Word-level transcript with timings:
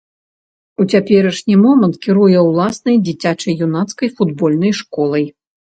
У 0.83 0.85
цяперашні 0.93 1.57
момант 1.65 1.99
кіруе 2.07 2.37
ўласнай 2.47 2.97
дзіцяча-юнацкай 3.05 4.13
футбольнай 4.19 4.77
школай. 4.83 5.33